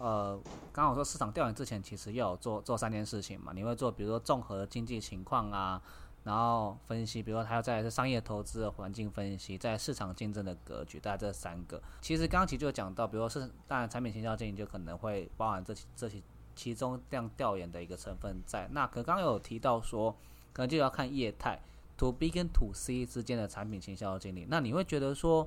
[0.02, 0.36] 呃，
[0.72, 3.52] 刚刚我说市场调研之前，其实要有做做三件事情嘛。
[3.54, 5.80] 你会做，比如说综合经济情况啊，
[6.24, 11.80] 然后分析，比如说还要再是商业投资的环境分析，在市场竞争的格局，大概这三个。
[12.00, 16.20] 其实刚刚其实就讲到，比如说是当然产品营销经理就可能会包含这这些
[16.56, 18.66] 其中这样调研的一个成分在。
[18.72, 20.10] 那可刚刚有提到说，
[20.52, 21.60] 可能就要看业态
[21.96, 24.48] ，to B 跟 to C 之间的产品营销经理。
[24.50, 25.46] 那你会觉得说？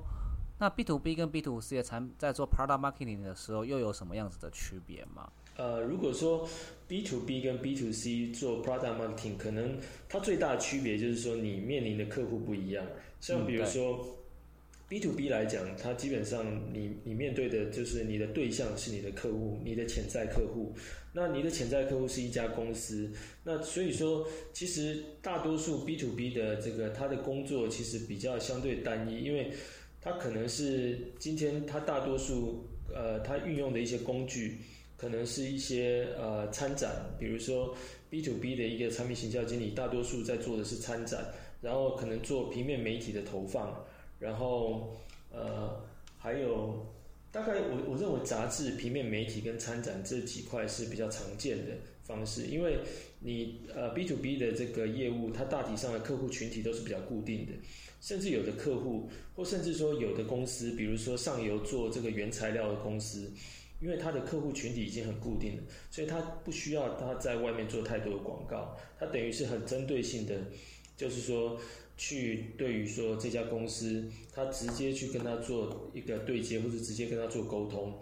[0.58, 5.30] 那 B to B 跟 B to C 的产在做 product marketing 的时候，又有什么样子的区别吗？
[5.56, 6.48] 呃，如果说
[6.86, 9.78] B to B 跟 B to C 做 product marketing，可能
[10.08, 12.86] 它最大的区别就是说你面临的客户不一样。
[13.20, 14.18] 像比如说
[14.88, 20.74] B to B 来讲，它基本上你你面对的就是你的对象是你的客户，你的潜在客户。
[21.12, 23.10] 那你的潜在客户是一家公司，
[23.44, 29.50] 那所以说其实大多数 B to B 的这个他的工作其实比较相对单一，因为
[30.06, 34.56] 他可能是今天他大多数呃他运用的一些工具。
[34.98, 37.76] 可能是一些呃参展，比如说
[38.08, 41.22] B to B 的一个产品行销经理，大多数在做的是参展，
[41.60, 43.84] 然后可能做平面媒体的投放，
[44.18, 44.96] 然后
[45.30, 45.84] 呃
[46.16, 46.86] 还有
[47.30, 52.78] 大概我我认为杂志、平面媒体跟参展这几块是比较常见的方式，因为
[53.20, 57.52] 你呃 B to B 的这个业务，它大体上的客户群体都是比较固定的，
[58.06, 63.32] 甚至有的客户或甚至说有的公司，比如说上游做这个原材料的公司。
[63.78, 70.34] 因为他的客户群体已经很固定了，所以他不需要他在外面做太多的广告，他等于是很针对性的，
[70.96, 71.60] 就是说
[71.94, 77.92] 去对于说这家公司，他直接去跟他做一个对接，或者直接跟他做沟通。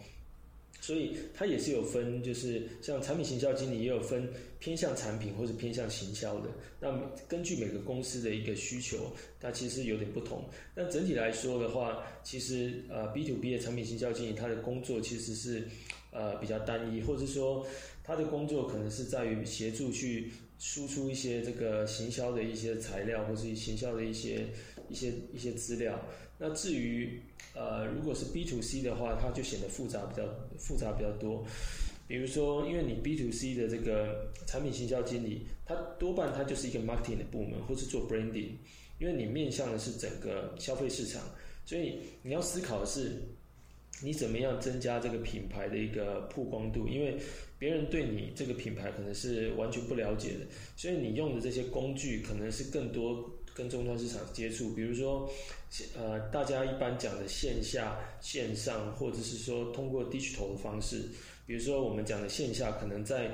[0.85, 4.28] 所以它也是有分，就是像产品行销经理也有分
[4.59, 6.51] 偏向产品或者偏向行销的。
[6.78, 6.93] 那
[7.26, 9.11] 根据每个公司的一个需求，
[9.41, 10.45] 它其实有点不同。
[10.74, 15.66] 但整体来说的话，其实呃 B to B 的产品行销经理他的工作其实是
[16.11, 17.66] 呃比较单一，或者说
[18.03, 24.47] 他的工作可能是在于协助去输出一些这个行销的一些材料，或是行销的一些
[24.91, 25.99] 一些一些资料。
[26.47, 27.20] 那至于
[27.55, 30.22] 呃，如果是 B to C 的话，它就显得复杂比较
[30.59, 31.42] 复杂比较多。
[32.07, 38.49] 比如说，因为你 B to C 的这个产品行销经理，他多半他就是一个 marketing 的部门，或是做 branding。
[38.99, 41.22] 因为你面向的是整个消费市场，
[41.64, 43.22] 所以你要思考的是，
[44.03, 46.86] 你怎么样增加这个品牌的一个曝光度？
[46.86, 47.16] 因为
[47.59, 50.40] 别人对你这个品牌可能是完全不了解的，
[50.76, 53.30] 所以你用的这些工具可能是更多。
[53.55, 55.30] 跟终端市场接触，比如说，
[55.96, 61.09] 呃，大家一般讲的线下、线上，或者是说通过 digital 的方式，
[61.46, 63.30] 比如说我们讲的线下，可能在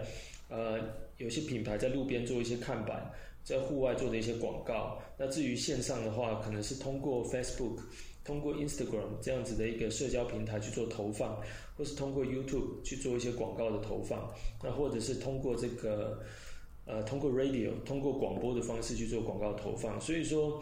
[0.51, 0.79] 呃
[1.17, 3.11] 有些品牌在路边做一些看板，
[3.43, 5.01] 在户外做的一些广告。
[5.17, 7.79] 那至于线上的话，可能是通过 Facebook、
[8.23, 11.41] 通过 Instagram 这样子的一个社交平台去做投放，
[11.79, 14.31] 或是通过 YouTube 去做一些广告的投放，
[14.63, 16.23] 那或者是通过这个。
[16.91, 20.61] 呃，通过 radio，通过广播的方式去做广告投放，所以说，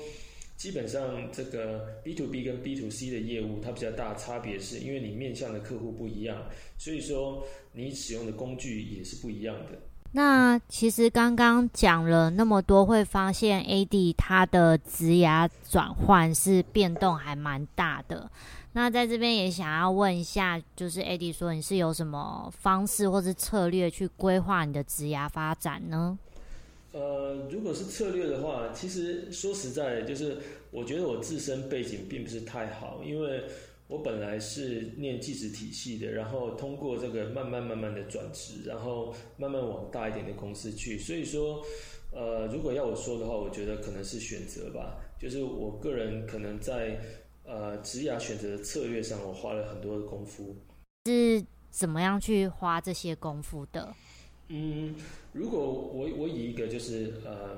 [0.59, 9.81] 基本上这个 B to B 跟 B to C 的业务，它比较大差别是因为你面向的客户不一样，所以说你使用的工具也是不一样的。
[10.13, 18.31] 那其实刚刚讲了那么多，会发现 AD 它的职涯转换是变动还蛮大的。
[18.73, 26.19] 那在这边也想要问一下，就是 AD 说你是有什么方式或是策略去规划你的职涯发展呢？
[26.93, 30.39] 呃，如果是策略的话，其实说实在，就是
[30.71, 33.45] 我觉得我自身背景并不是太好，因为
[33.89, 41.65] 我本来是念技职体系的，然后通过这个慢慢慢慢的转职，然后慢慢往大一点的公司去，所以说，
[42.13, 47.01] 呃，如果要我说的话，我觉得可能是选择吧，就是我个人可能在。
[47.51, 50.55] 呃，职涯选择的策略上，我花了很多的功夫。
[51.07, 53.95] 是怎么样去花这些功夫的？
[54.49, 54.95] 嗯，
[55.33, 57.57] 如果我我以一个就是呃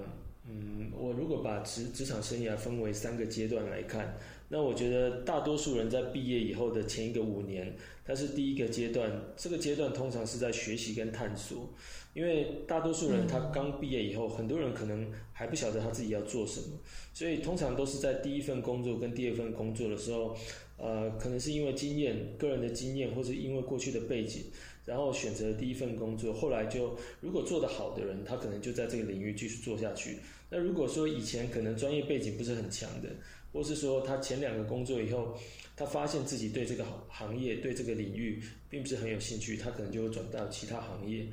[0.49, 4.15] 嗯，我如果把职职场生涯分为三个阶段来看，
[4.53, 9.09] 那我觉得大多数人在毕业以后的前一个五年，它是第一个阶段。
[9.37, 11.73] 这个阶段通常是在学习跟探索。
[12.13, 16.77] 因为大多数人他刚毕业以后，很多人可能还不晓得他自己要做什么，
[17.15, 20.37] 所以通常都是在第一份工作跟第二份工作的时候，
[20.77, 24.43] 呃，可能是因为经验、个人的经验，或是因为过去的背景，
[24.85, 26.35] 然后选择第一份工作。
[26.35, 30.19] 后来就如果做得好的人，他可能就在这个领域继续做下去。
[30.51, 33.09] 那如果说以前可能专业背景不是很强的，
[33.53, 35.37] 或是说他前两个工作以后，
[35.77, 41.27] 他发现自己对这个行业、对这个领域并不是很有兴趣，他可能就会转到其他行业。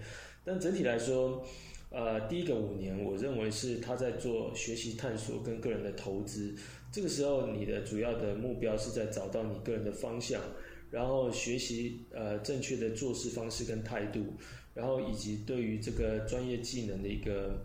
[0.44, 1.46] 但整体来说，
[1.90, 6.56] 呃，第一个五年，我认为是他在做学习探索跟个人的投资。
[6.92, 10.42] 这个时候，你的主要的目标是在找到你个人的方向，
[10.90, 14.26] 然后学习呃正确的做事方式跟态度，
[14.74, 17.60] 然后以及对于这个专业技能的一个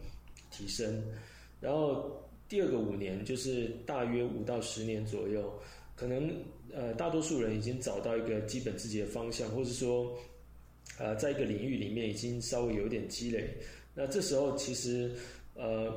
[0.50, 1.03] 提升。
[1.61, 2.22] 然后
[2.53, 5.50] 第二个五年就是大约五到十年左右，
[5.96, 6.30] 可能
[6.70, 10.14] 呃大多数人已经找到一个基本自己的方向，或者说。
[10.98, 13.48] 呃，在一个领域里面已经稍微有一点积累，
[13.94, 15.11] 那这时候其实，
[15.55, 15.90] 呃，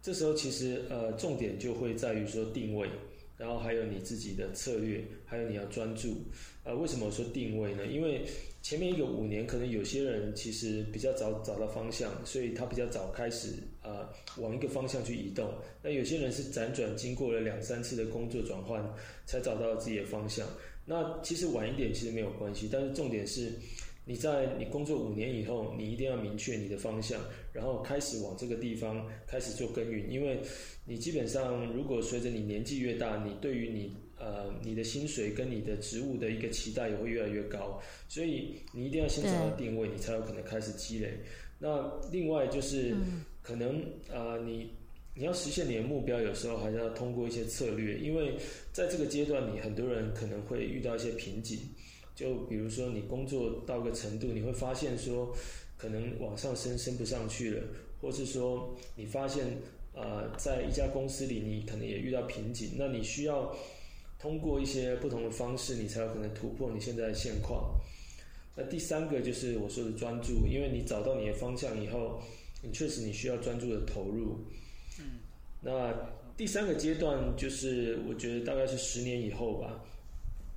[0.00, 2.88] 这时候其实呃，重点就会在于说定位，
[3.36, 6.14] 然后还有你自己的策略，还有你要专注。
[6.62, 7.86] 呃，为什么说定位呢？
[7.86, 8.24] 因为
[8.62, 13.54] 前面一个五年，可能有些人其实比较早找到方向，所以他比较早开始
[13.86, 14.08] 呃
[14.42, 15.48] 往一个方向去移动。
[15.80, 18.84] 那有些人是辗转经过了两三次的工作转换，
[19.24, 20.46] 才找到自己的方向。
[20.84, 23.52] 那其实晚一点其实没有关系，但是重点是。
[24.08, 27.20] 你在你工作五年以后，你一定要明确你的方向，
[27.52, 30.08] 然后开始往这个地方开始做耕耘。
[30.08, 30.40] 因为，
[30.84, 41.18] 你基本上如果随着你年纪越大，你对于你呃你的薪水跟你的职务的一个期待也会越来越高，所以你一定要先找到定位，你才有可能开始积累。
[41.58, 42.94] 那另外就是
[43.42, 43.80] 可能
[44.12, 44.70] 啊，你
[45.14, 48.36] 你要实现你的目标，有时候还是要通过一些策略，因为
[48.72, 51.58] 在这个阶段，你很多人可能会遇到一些瓶颈。
[52.14, 55.36] 就比如说，你工作到个程度，你会发现说，
[55.76, 57.62] 可能往上升升不上去了，
[58.00, 59.46] 或是说你发现，
[59.92, 63.54] 呃，在一家公司里，你可能也遇到瓶颈，那你需要
[64.18, 67.74] 通过一些不同的方式，你才有可能突破你现在的现况。
[68.54, 72.20] 那第三个就是我说的专注，因为你找到你的方向以后，
[72.62, 74.38] 你确实你需要专注的投入。
[74.98, 75.20] 嗯。
[75.60, 75.94] 那
[76.36, 79.84] 第三个阶段就是，我觉得大概是十年以后吧。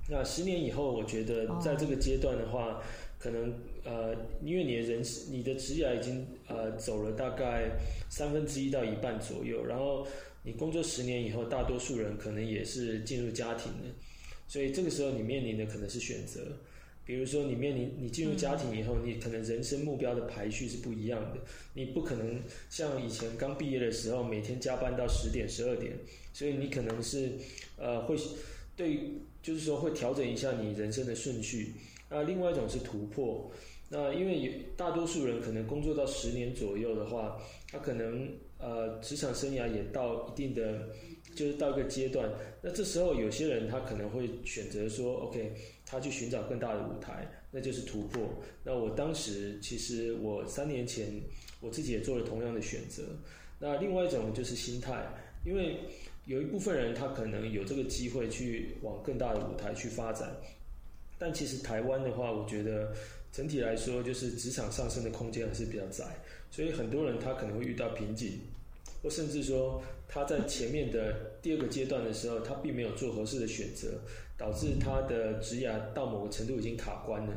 [0.08, 2.82] 那十年以后，我觉得在这个阶段的话，
[3.18, 3.54] 可能
[3.84, 7.70] 呃，因为你的人你的职业已经呃走了大概
[8.08, 10.06] 三分之一到一半左右，然后
[10.42, 13.88] 你工作十年以后，大多数人可能也是进入家庭的，
[14.48, 16.40] 所以这个时候你面临的可能是选择，
[17.04, 21.40] 比如说你面临你进入家庭以后，你可能人生目标的排序是不一样的，
[21.74, 25.92] 你不可能像以前刚毕业的时候每天加班到十点十二点，
[26.32, 27.32] 所以你可能是
[27.76, 28.16] 呃会
[28.76, 29.14] 对。
[29.42, 31.72] 就是说会调整一下你人生的顺序，
[32.10, 33.50] 那另外一种是突破。
[33.88, 37.40] 那因为大多数人可能工作到十年左右的话，
[37.72, 40.88] 他可能呃职场生涯也到一定的，
[41.34, 42.30] 就是到一个阶段。
[42.62, 45.52] 那这时候有些人他可能会选择说，OK，
[45.86, 48.28] 他去寻找更大的舞台，那就是突破。
[48.64, 51.20] 那我当时其实我三年前
[51.60, 53.02] 我自己也做了同样的选择。
[53.58, 55.06] 那另外一种就是心态，
[55.44, 55.78] 因为。
[56.26, 60.30] 有一部分人他可能有这个机会去往更大的舞台去发展，
[61.18, 62.92] 但其实台湾的话，我觉得
[63.32, 66.04] 整体来说就是职场上升的空间还是比较窄，
[66.50, 68.40] 所以很多人他可能会遇到瓶颈，
[69.02, 74.00] 或甚至说他在前面的第二个阶段的时候，他并没有做合适的选择，
[74.36, 77.32] 导致他的职涯到某个程度已经卡关了。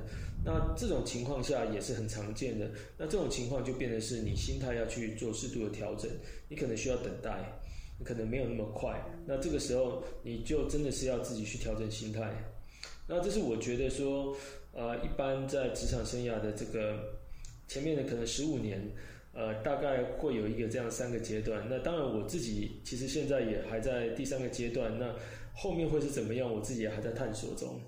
[0.45, 2.69] 那这种情况下也是很常见的。
[2.97, 6.09] 那这种情况就变得是你心态要去做适度的调整，
[6.49, 7.59] 你可能需要等待。
[7.99, 12.51] 你可能没有那么快，那这个时候你就真的是要自己去调整心态。
[13.07, 14.35] 那这是我觉得说，
[14.73, 17.12] 呃，一般在职场生涯的这个
[17.73, 18.79] 前面的可能十五年，
[19.33, 21.65] 呃，大概会有一个这样三个阶段。
[21.67, 25.07] 那当然我自己其实现在也还在第三个阶段，那
[25.55, 27.81] 后面会是怎么样，我自己也还在探索中。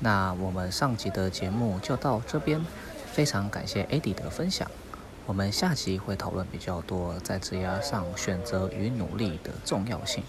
[0.00, 2.60] 那我们上集的节目就到这边，
[3.12, 4.68] 非常感谢 Eddie 的分享。
[5.24, 10.24] 我们下集会讨论比较多在职涯上选择与努力的重要性。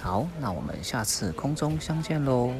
[0.00, 2.52] 好，那我们下次空中相见喽。